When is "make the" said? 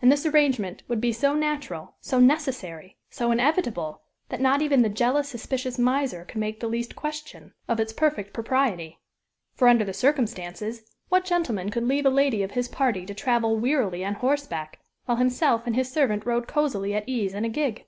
6.40-6.68